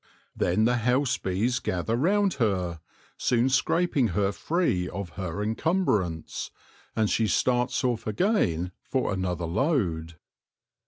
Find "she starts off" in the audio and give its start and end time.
7.07-8.07